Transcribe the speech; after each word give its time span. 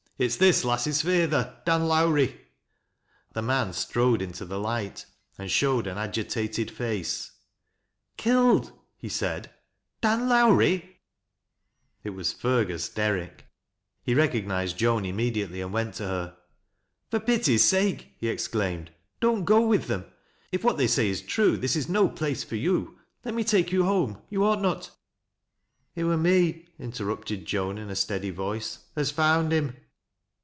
"It's 0.31 0.37
this 0.37 0.63
lass's 0.63 1.01
feyther, 1.01 1.63
Dan 1.65 1.81
Iiowrie." 1.81 2.37
The 3.33 3.41
man 3.41 3.73
strode 3.73 4.21
into 4.21 4.45
the 4.45 4.59
light 4.59 5.07
and 5.39 5.49
showed 5.49 5.87
an 5.87 5.97
agitated 5.97 6.79
[ace. 6.79 7.31
«Killed!' 8.17 8.71
he 8.99 9.09
said," 9.09 9.49
Dan 10.01 10.29
Tx)wrie 10.29 10.81
1" 10.83 10.89
It 12.03 12.09
was 12.11 12.33
Fergus 12.33 12.87
Derrick. 12.87 13.47
THIS 14.05 14.13
BLIP 14.13 14.13
OF 14.25 14.31
PAPER. 14.31 14.39
201 14.47 14.61
He 14.61 14.71
recognized 14.77 14.77
Joan 14.77 15.03
inimediatelj, 15.05 15.63
and 15.63 15.73
went 15.73 15.95
to 15.95 16.03
her. 16.03 16.37
"For 17.09 17.19
pity's 17.19 17.63
sake," 17.63 18.13
he 18.19 18.27
exclaimed," 18.27 18.91
don't 19.21 19.43
go 19.43 19.65
with 19.65 19.87
them 19.87 20.05
If 20.51 20.63
what 20.63 20.77
they 20.77 20.85
say 20.85 21.09
is 21.09 21.23
true, 21.23 21.57
this 21.57 21.75
is 21.75 21.89
no 21.89 22.07
place 22.07 22.43
for 22.43 22.57
you. 22.57 22.99
Let 23.25 23.33
irn> 23.33 23.43
take 23.43 23.71
you 23.71 23.85
home. 23.85 24.21
You 24.29 24.43
ought 24.43 24.61
not 24.61 24.91
""It 25.95 26.03
wur 26.03 26.15
me," 26.15 26.67
interrupted 26.77 27.47
Joan, 27.47 27.79
in 27.79 27.89
a 27.89 27.95
steady 27.95 28.29
voice," 28.29 28.77
af 28.95 29.09
found 29.11 29.51
him." 29.51 29.77